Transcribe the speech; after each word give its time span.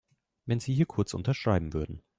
Wenn 0.47 0.59
Sie 0.59 0.73
hier 0.73 0.87
kurz 0.87 1.13
unterschreiben 1.13 1.73
würden. 1.73 2.01